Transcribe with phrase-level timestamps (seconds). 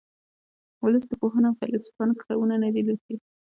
[0.83, 3.15] ولس د پوهانو او فیلسوفانو کتابونه نه دي لوستي